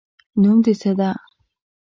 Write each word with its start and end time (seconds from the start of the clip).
نوم 0.41 0.57
د 0.65 0.67
څه 0.81 0.91
ده 0.99 1.09